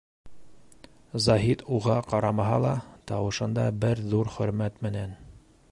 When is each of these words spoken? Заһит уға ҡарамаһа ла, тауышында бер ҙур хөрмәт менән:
Заһит 1.25 1.61
уға 1.77 1.97
ҡарамаһа 2.13 2.57
ла, 2.65 2.73
тауышында 3.13 3.67
бер 3.85 4.05
ҙур 4.15 4.35
хөрмәт 4.39 4.85
менән: 4.87 5.17